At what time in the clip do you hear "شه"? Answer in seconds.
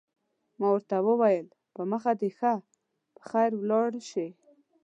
4.09-4.27